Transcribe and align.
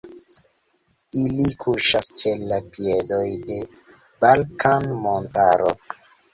Ili 1.23 1.45
kuŝas 1.65 2.09
ĉe 2.23 2.33
la 2.53 2.59
piedoj 2.71 3.23
de 3.53 3.61
Balkan-montaro. 4.25 5.79